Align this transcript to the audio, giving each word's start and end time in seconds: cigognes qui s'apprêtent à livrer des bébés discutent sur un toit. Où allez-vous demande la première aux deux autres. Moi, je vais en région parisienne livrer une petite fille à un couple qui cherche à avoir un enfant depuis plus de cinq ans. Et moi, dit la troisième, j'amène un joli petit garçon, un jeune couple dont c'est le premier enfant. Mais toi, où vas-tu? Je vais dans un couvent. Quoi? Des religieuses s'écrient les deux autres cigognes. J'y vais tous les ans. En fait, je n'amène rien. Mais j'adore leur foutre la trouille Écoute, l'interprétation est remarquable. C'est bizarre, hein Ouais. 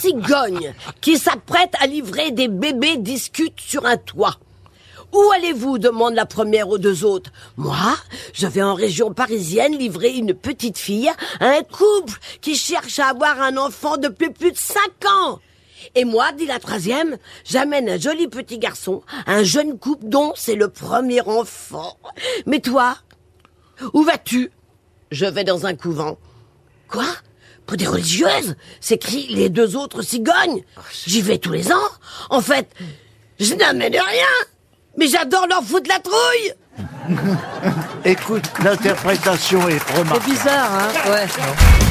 cigognes 0.00 0.74
qui 1.00 1.18
s'apprêtent 1.18 1.74
à 1.80 1.86
livrer 1.86 2.30
des 2.30 2.48
bébés 2.48 2.96
discutent 2.96 3.60
sur 3.60 3.86
un 3.86 3.96
toit. 3.96 4.38
Où 5.12 5.30
allez-vous 5.32 5.78
demande 5.78 6.14
la 6.14 6.26
première 6.26 6.68
aux 6.68 6.78
deux 6.78 7.04
autres. 7.04 7.30
Moi, 7.56 7.96
je 8.32 8.48
vais 8.48 8.62
en 8.62 8.74
région 8.74 9.14
parisienne 9.14 9.78
livrer 9.78 10.10
une 10.10 10.34
petite 10.34 10.76
fille 10.76 11.10
à 11.38 11.50
un 11.50 11.62
couple 11.62 12.18
qui 12.40 12.56
cherche 12.56 12.98
à 12.98 13.08
avoir 13.08 13.40
un 13.40 13.56
enfant 13.56 13.96
depuis 13.96 14.30
plus 14.30 14.50
de 14.50 14.56
cinq 14.56 15.08
ans. 15.08 15.38
Et 15.94 16.04
moi, 16.04 16.32
dit 16.32 16.46
la 16.46 16.58
troisième, 16.58 17.16
j'amène 17.44 17.88
un 17.88 17.98
joli 17.98 18.26
petit 18.26 18.58
garçon, 18.58 19.02
un 19.26 19.44
jeune 19.44 19.78
couple 19.78 20.06
dont 20.08 20.32
c'est 20.34 20.56
le 20.56 20.68
premier 20.68 21.20
enfant. 21.20 21.96
Mais 22.46 22.60
toi, 22.60 22.96
où 23.92 24.02
vas-tu? 24.02 24.50
Je 25.12 25.26
vais 25.26 25.44
dans 25.44 25.66
un 25.66 25.74
couvent. 25.74 26.18
Quoi? 26.88 27.06
Des 27.76 27.86
religieuses 27.86 28.56
s'écrient 28.80 29.34
les 29.34 29.48
deux 29.48 29.76
autres 29.76 30.02
cigognes. 30.02 30.62
J'y 31.06 31.22
vais 31.22 31.38
tous 31.38 31.52
les 31.52 31.72
ans. 31.72 31.88
En 32.30 32.40
fait, 32.40 32.68
je 33.40 33.54
n'amène 33.54 33.92
rien. 33.92 34.48
Mais 34.96 35.08
j'adore 35.08 35.46
leur 35.48 35.62
foutre 35.62 35.88
la 35.88 35.98
trouille 35.98 36.54
Écoute, 38.04 38.44
l'interprétation 38.62 39.68
est 39.68 39.82
remarquable. 39.92 40.22
C'est 40.24 40.30
bizarre, 40.30 40.70
hein 40.72 41.10
Ouais. 41.10 41.83